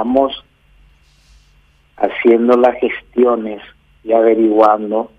estamos 0.00 0.32
haciendo 1.98 2.56
las 2.56 2.74
gestiones 2.76 3.60
y 4.02 4.12
averiguando 4.12 5.10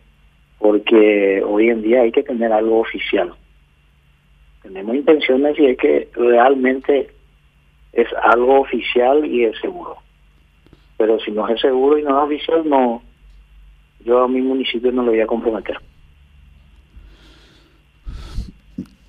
porque 0.57 1.43
hoy 1.45 1.69
en 1.69 1.83
día 1.83 2.01
hay 2.01 2.11
que 2.11 2.23
tener 2.23 2.51
algo 2.51 2.79
oficial. 2.79 3.31
Tenemos 4.63 4.95
intenciones 4.95 5.59
y 5.59 5.67
es 5.67 5.77
que 5.77 6.09
realmente 6.15 7.11
es 7.93 8.07
algo 8.23 8.61
oficial 8.61 9.23
y 9.23 9.45
es 9.45 9.59
seguro. 9.59 9.97
Pero 10.97 11.19
si 11.19 11.29
no 11.29 11.47
es 11.47 11.61
seguro 11.61 11.99
y 11.99 12.01
no 12.01 12.17
es 12.17 12.25
oficial, 12.25 12.67
no, 12.67 13.03
yo 14.03 14.23
a 14.23 14.27
mi 14.27 14.41
municipio 14.41 14.91
no 14.91 15.03
lo 15.03 15.11
voy 15.11 15.21
a 15.21 15.27
comprometer. 15.27 15.77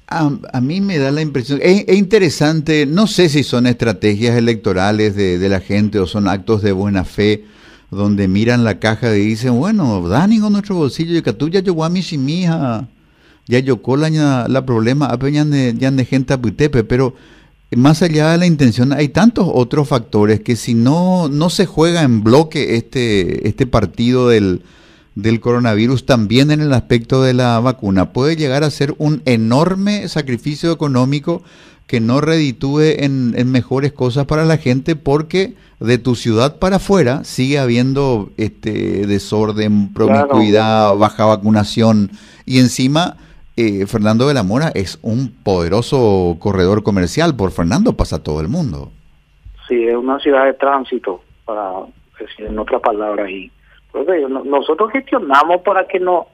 A, 0.07 0.61
mí 0.61 0.83
me 0.83 0.99
da 0.99 1.11
la 1.11 1.23
impresión, 1.23 1.61
es, 1.63 1.85
interesante, 1.97 2.85
no 2.85 3.07
sé 3.07 3.31
si 3.31 3.43
son 3.43 3.67
estrategias 3.67 4.37
electorales 4.37 5.17
de, 5.17 5.39
de, 5.39 5.49
la 5.49 5.61
gente 5.61 5.99
o 5.99 6.07
son 6.07 6.29
actos 6.29 6.61
de 6.61 6.73
buena 6.73 7.05
fe, 7.05 7.45
donde 7.91 8.29
miran 8.29 8.63
la 8.63 8.79
caja 8.79 9.17
y 9.17 9.25
dicen, 9.25 9.59
bueno, 9.59 10.07
Dani 10.07 10.39
con 10.39 10.53
nuestro 10.53 10.77
bolsillo, 10.77 11.17
y 11.17 11.23
que 11.23 11.33
tú 11.33 11.49
ya 11.49 11.61
yo 11.61 11.73
guami 11.73 12.03
si 12.03 12.19
mija, 12.19 12.89
ya 13.47 13.59
yo 13.59 13.83
cola 13.83 14.11
la 14.49 14.67
problema, 14.67 15.07
apeñan 15.07 15.51
de, 15.51 15.75
ya 15.79 15.91
de 15.91 16.05
gente 16.05 16.35
a 16.35 16.41
pero 16.41 17.15
más 17.77 18.03
allá 18.03 18.31
de 18.33 18.39
la 18.39 18.47
intención, 18.47 18.93
hay 18.93 19.09
tantos 19.09 19.49
otros 19.51 19.89
factores 19.89 20.41
que 20.41 20.57
si 20.57 20.75
no, 20.75 21.29
no 21.29 21.51
se 21.51 21.67
juega 21.67 22.03
en 22.03 22.23
bloque 22.23 22.77
este, 22.77 23.49
este 23.49 23.67
partido 23.67 24.29
del 24.29 24.63
del 25.15 25.41
coronavirus 25.41 26.07
también 26.07 26.51
en 26.51 26.61
el 26.61 26.73
aspecto 26.73 27.23
de 27.23 27.35
la 27.35 27.61
vacuna. 27.61 28.13
Puede 28.13 28.37
llegar 28.37 28.65
a 28.65 28.71
ser 28.71 28.95
un 28.99 29.23
enorme 29.25 30.09
sacrificio 30.09 30.73
económico 30.73 31.43
que 31.87 32.01
no 32.01 32.21
reditúe 32.21 32.81
en, 32.99 33.51
mejores 33.51 33.93
cosas 33.93 34.25
para 34.25 34.45
la 34.45 34.57
gente 34.57 34.97
porque 34.97 35.55
de 35.81 35.99
tu 35.99 36.15
ciudad 36.15 36.59
para 36.59 36.77
afuera 36.77 37.25
sigue 37.25 37.59
habiendo 37.59 38.31
este 38.37 39.07
desorden, 39.07 39.93
promiscuidad, 39.93 40.97
baja 40.97 41.27
vacunación. 41.27 42.11
Y 42.47 42.61
encima 42.61 43.17
eh, 43.57 43.87
Fernando 43.87 44.27
de 44.27 44.35
la 44.35 44.43
Mora 44.43 44.71
es 44.75 44.99
un 45.03 45.35
poderoso 45.45 46.37
corredor 46.39 46.83
comercial, 46.83 47.37
por 47.37 47.51
Fernando 47.51 47.93
pasa 47.93 48.23
todo 48.23 48.41
el 48.41 48.49
mundo. 48.49 48.91
Sí, 49.69 49.85
es 49.85 49.95
una 49.95 50.19
ciudad 50.21 50.47
de 50.47 50.55
tránsito, 50.55 51.21
para 51.45 51.71
decir 52.19 52.47
en 52.47 52.59
otras 52.59 52.81
palabras, 52.81 53.29
y 53.29 53.53
nosotros 54.45 54.91
gestionamos 54.91 55.63
para 55.63 55.87
que 55.87 56.01
no, 56.01 56.27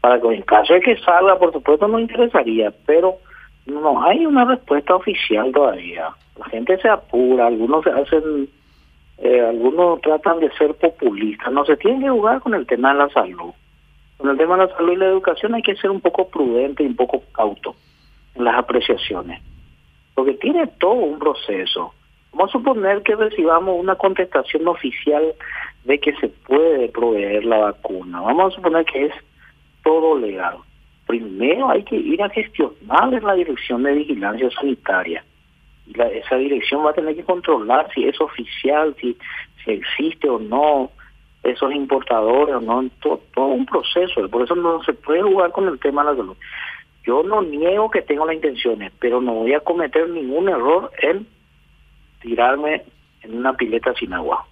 para 0.00 0.20
que 0.20 0.28
en 0.28 0.42
caso 0.42 0.74
de 0.74 0.80
que 0.80 0.96
salga, 0.98 1.38
por 1.38 1.52
supuesto 1.52 1.86
nos 1.88 2.00
interesaría, 2.00 2.72
pero 2.86 3.16
no 3.66 4.02
hay 4.02 4.26
una 4.26 4.44
respuesta 4.44 4.94
oficial 4.94 5.52
todavía. 5.52 6.08
La 6.38 6.46
gente 6.46 6.78
se 6.78 6.88
apura, 6.88 7.46
algunos 7.46 7.84
se 7.84 7.90
hacen, 7.90 8.48
eh, 9.18 9.40
algunos 9.40 10.00
tratan 10.00 10.40
de 10.40 10.50
ser 10.52 10.74
populistas. 10.74 11.52
No 11.52 11.64
se 11.64 11.76
tiene 11.76 12.00
que 12.00 12.10
jugar 12.10 12.40
con 12.40 12.54
el 12.54 12.66
tema 12.66 12.92
de 12.92 12.98
la 12.98 13.08
salud. 13.10 13.52
Con 14.18 14.30
el 14.30 14.38
tema 14.38 14.56
de 14.56 14.66
la 14.66 14.76
salud 14.76 14.92
y 14.92 14.96
la 14.96 15.06
educación 15.06 15.54
hay 15.54 15.62
que 15.62 15.76
ser 15.76 15.90
un 15.90 16.00
poco 16.00 16.28
prudente 16.28 16.82
y 16.82 16.86
un 16.86 16.96
poco 16.96 17.22
cauto 17.32 17.74
en 18.34 18.44
las 18.44 18.56
apreciaciones, 18.56 19.42
porque 20.14 20.34
tiene 20.34 20.66
todo 20.78 20.92
un 20.92 21.18
proceso. 21.18 21.92
Vamos 22.32 22.48
a 22.48 22.52
suponer 22.52 23.02
que 23.02 23.14
recibamos 23.14 23.78
una 23.78 23.94
contestación 23.96 24.66
oficial 24.66 25.34
de 25.84 25.98
que 25.98 26.14
se 26.16 26.28
puede 26.28 26.88
proveer 26.88 27.44
la 27.44 27.58
vacuna. 27.58 28.20
Vamos 28.20 28.52
a 28.52 28.56
suponer 28.56 28.84
que 28.84 29.06
es 29.06 29.14
todo 29.82 30.18
legal. 30.18 30.58
Primero 31.06 31.70
hay 31.70 31.82
que 31.82 31.96
ir 31.96 32.22
a 32.22 32.30
gestionar 32.30 33.12
en 33.12 33.24
la 33.24 33.34
dirección 33.34 33.82
de 33.82 33.94
vigilancia 33.94 34.48
sanitaria. 34.50 35.24
Y 35.86 36.00
esa 36.00 36.36
dirección 36.36 36.86
va 36.86 36.90
a 36.90 36.94
tener 36.94 37.16
que 37.16 37.24
controlar 37.24 37.88
si 37.92 38.04
es 38.04 38.20
oficial, 38.20 38.94
si, 39.00 39.16
si 39.64 39.72
existe 39.72 40.28
o 40.28 40.38
no 40.38 40.90
esos 41.42 41.74
importadores 41.74 42.54
o 42.54 42.60
no, 42.60 42.88
todo, 43.00 43.20
todo 43.34 43.46
un 43.46 43.66
proceso. 43.66 44.28
Por 44.28 44.42
eso 44.42 44.54
no 44.54 44.82
se 44.84 44.92
puede 44.92 45.22
jugar 45.22 45.50
con 45.50 45.66
el 45.66 45.80
tema 45.80 46.04
de 46.04 46.10
la 46.10 46.16
salud. 46.16 46.36
Yo 47.04 47.24
no 47.24 47.42
niego 47.42 47.90
que 47.90 48.02
tengo 48.02 48.24
las 48.24 48.36
intenciones, 48.36 48.92
pero 49.00 49.20
no 49.20 49.34
voy 49.34 49.54
a 49.54 49.60
cometer 49.60 50.08
ningún 50.08 50.48
error 50.48 50.92
en 51.02 51.26
tirarme 52.20 52.84
en 53.22 53.36
una 53.36 53.54
pileta 53.54 53.92
sin 53.94 54.12
agua 54.12 54.46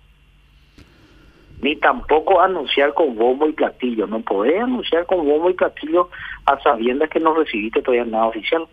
ni 1.62 1.76
tampoco 1.76 2.41
anunciar 2.41 2.94
con 2.94 3.16
bombo 3.16 3.48
y 3.48 3.53
platillo. 3.53 4.06
No 4.06 4.21
podés 4.21 4.60
anunciar 4.60 5.06
con 5.06 5.26
bombo 5.26 5.50
y 5.50 5.54
platillo 5.54 6.09
a 6.47 6.60
sabiendas 6.62 7.10
que 7.10 7.21
no 7.21 7.34
recibiste 7.34 7.82
todavía 7.82 8.04
nada 8.04 8.26
oficial. 8.26 8.66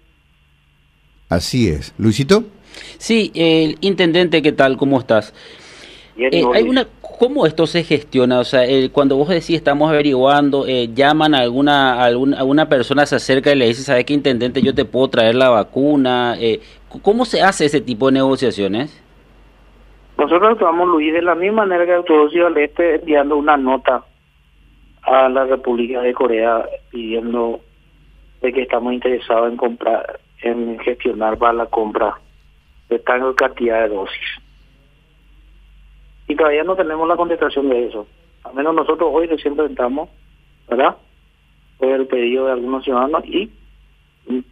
Así 1.29 1.67
es. 1.67 1.93
Luisito. 1.97 2.43
Sí, 2.97 3.31
el 3.35 3.77
intendente, 3.81 4.41
¿qué 4.41 4.51
tal? 4.51 4.77
¿Cómo 4.77 4.99
estás? 4.99 5.33
Eh, 6.17 6.43
hay 6.53 6.63
una, 6.63 6.87
¿Cómo 7.19 7.47
esto 7.47 7.65
se 7.65 7.83
gestiona? 7.83 8.39
O 8.39 8.43
sea, 8.43 8.61
cuando 8.91 9.17
vos 9.17 9.29
decís 9.29 9.55
estamos 9.55 9.89
averiguando, 9.89 10.67
eh, 10.67 10.89
llaman 10.93 11.33
a 11.33 11.39
alguna, 11.39 12.03
alguna, 12.03 12.37
alguna 12.37 12.69
persona, 12.69 13.07
se 13.07 13.15
acerca 13.15 13.51
y 13.51 13.55
le 13.55 13.67
dice, 13.67 13.81
¿sabes 13.81 14.05
qué, 14.05 14.13
intendente? 14.13 14.61
Yo 14.61 14.75
te 14.75 14.85
puedo 14.85 15.09
traer 15.09 15.33
la 15.33 15.49
vacuna. 15.49 16.37
Eh, 16.39 16.59
¿Cómo 17.01 17.25
se 17.25 17.41
hace 17.41 17.65
ese 17.65 17.81
tipo 17.81 18.07
de 18.07 18.13
negociaciones? 18.13 19.01
Nosotros 20.27 20.51
actuamos, 20.51 20.89
Luis, 20.89 21.13
de 21.13 21.21
la 21.21 21.35
misma 21.35 21.65
manera 21.65 21.85
que 21.85 21.93
actuó 21.93 22.29
Ciudad 22.29 22.49
del 22.49 22.65
Este, 22.65 22.95
enviando 22.95 23.37
una 23.37 23.55
nota 23.55 24.03
a 25.03 25.29
la 25.29 25.45
República 25.45 26.01
de 26.01 26.13
Corea 26.13 26.67
pidiendo 26.91 27.61
de 28.41 28.51
que 28.51 28.63
estamos 28.63 28.91
interesados 28.91 29.49
en 29.49 29.55
comprar, 29.55 30.19
en 30.41 30.79
gestionar 30.79 31.37
para 31.37 31.53
la 31.53 31.65
compra 31.67 32.19
de 32.89 32.99
tal 32.99 33.35
cantidad 33.35 33.83
de 33.83 33.95
dosis. 33.95 34.41
Y 36.27 36.35
todavía 36.35 36.65
no 36.65 36.75
tenemos 36.75 37.07
la 37.07 37.15
contestación 37.15 37.69
de 37.69 37.85
eso. 37.85 38.05
Al 38.43 38.53
menos 38.53 38.75
nosotros 38.75 39.09
hoy 39.13 39.27
recién 39.27 39.55
presentamos, 39.55 40.09
¿verdad? 40.67 40.97
Fue 41.77 41.93
el 41.93 42.05
pedido 42.05 42.47
de 42.47 42.51
algunos 42.51 42.83
ciudadanos 42.83 43.23
y 43.25 43.49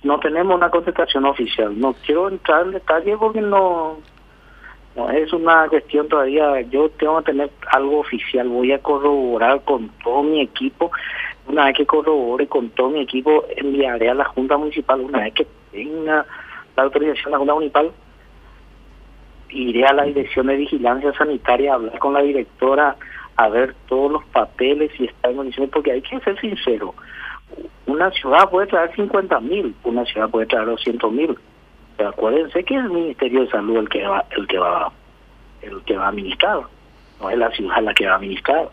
no 0.03 0.21
tenemos 0.21 0.55
una 0.55 0.69
contestación 0.69 1.25
oficial. 1.25 1.77
No 1.77 1.93
quiero 2.05 2.29
entrar 2.29 2.65
en 2.65 2.71
detalle 2.71 3.17
porque 3.17 3.41
no 3.41 3.97
no 4.95 5.09
es 5.09 5.31
una 5.33 5.67
cuestión 5.67 6.07
todavía, 6.07 6.61
yo 6.61 6.89
tengo 6.91 7.17
que 7.19 7.31
tener 7.31 7.49
algo 7.67 7.99
oficial, 7.99 8.47
voy 8.47 8.71
a 8.71 8.79
corroborar 8.79 9.61
con 9.63 9.89
todo 10.03 10.23
mi 10.23 10.41
equipo, 10.41 10.91
una 11.47 11.65
vez 11.65 11.75
que 11.75 11.85
corrobore 11.85 12.47
con 12.47 12.69
todo 12.69 12.89
mi 12.89 13.01
equipo, 13.01 13.43
enviaré 13.57 14.09
a 14.09 14.13
la 14.13 14.25
Junta 14.25 14.57
Municipal, 14.57 15.01
una 15.01 15.19
vez 15.19 15.33
que 15.33 15.47
tenga 15.71 16.25
la 16.77 16.83
autorización 16.83 17.25
de 17.25 17.31
la 17.31 17.37
Junta 17.37 17.53
Municipal, 17.53 17.91
iré 19.49 19.85
a 19.85 19.93
la 19.93 20.03
Dirección 20.03 20.47
de 20.47 20.55
Vigilancia 20.55 21.13
Sanitaria 21.13 21.73
a 21.73 21.75
hablar 21.75 21.99
con 21.99 22.13
la 22.13 22.21
directora, 22.21 22.95
a 23.35 23.49
ver 23.49 23.75
todos 23.87 24.11
los 24.13 24.25
papeles 24.25 24.91
y 24.97 25.05
está 25.05 25.29
en 25.29 25.35
condiciones, 25.35 25.71
porque 25.71 25.91
hay 25.91 26.01
que 26.01 26.19
ser 26.21 26.39
sincero, 26.39 26.95
una 27.85 28.09
ciudad 28.11 28.49
puede 28.49 28.67
traer 28.67 28.95
50 28.95 29.39
mil, 29.41 29.75
una 29.83 30.05
ciudad 30.05 30.29
puede 30.29 30.45
traer 30.45 30.67
200 30.67 31.11
mil 31.11 31.37
acuérdense 31.99 32.63
que 32.63 32.75
es 32.75 32.83
el 32.83 32.89
Ministerio 32.89 33.41
de 33.41 33.49
Salud 33.49 33.77
el 33.77 33.89
que 33.89 34.05
va, 34.05 34.25
el 34.31 34.47
que 34.47 34.57
va, 34.57 34.91
el 35.61 35.81
que 35.83 35.97
va 35.97 36.05
a 36.05 36.09
administrar, 36.09 36.61
no 37.21 37.29
es 37.29 37.37
la 37.37 37.51
ciudad 37.51 37.81
la 37.81 37.93
que 37.93 38.05
va 38.05 38.13
a 38.13 38.15
administrar. 38.15 38.69